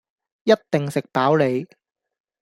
[0.45, 1.67] 一定食飽你